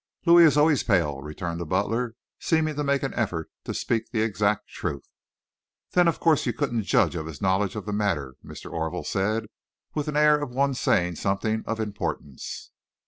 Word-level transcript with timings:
"Louis 0.25 0.45
is 0.45 0.57
always 0.57 0.81
pale," 0.81 1.21
returned 1.21 1.59
the 1.59 1.65
butler, 1.67 2.15
seeming 2.39 2.73
to 2.75 2.83
make 2.83 3.03
an 3.03 3.13
effort 3.13 3.51
to 3.65 3.73
speak 3.75 4.09
the 4.09 4.23
exact 4.23 4.67
truth. 4.67 5.07
"Then 5.91 6.07
of 6.07 6.19
course 6.19 6.47
you 6.47 6.53
couldn't 6.53 6.85
judge 6.85 7.13
of 7.15 7.27
his 7.27 7.39
knowledge 7.39 7.75
of 7.75 7.85
the 7.85 7.93
matter," 7.93 8.33
Mr. 8.43 8.71
Orville 8.73 9.03
said, 9.03 9.45
with 9.93 10.07
an 10.07 10.17
air 10.17 10.41
of 10.41 10.49
one 10.49 10.73
saying 10.73 11.17
something 11.17 11.63
of 11.67 11.79
importance. 11.79 12.71